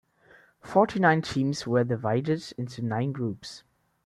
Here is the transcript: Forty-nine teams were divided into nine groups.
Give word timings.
Forty-nine 0.61 1.21
teams 1.21 1.67
were 1.67 1.83
divided 1.83 2.55
into 2.57 2.81
nine 2.81 3.11
groups. 3.11 3.61